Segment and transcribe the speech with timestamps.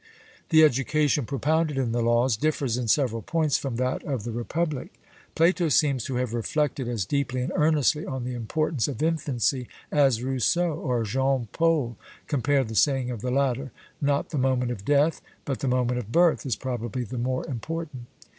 [0.49, 4.91] The education propounded in the Laws differs in several points from that of the Republic.
[5.35, 10.23] Plato seems to have reflected as deeply and earnestly on the importance of infancy as
[10.23, 15.21] Rousseau, or Jean Paul (compare the saying of the latter 'Not the moment of death,
[15.45, 18.07] but the moment of birth, is probably the more important').